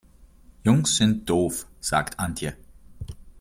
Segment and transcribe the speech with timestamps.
[0.63, 2.57] Jungs sind doof, sagt Antje.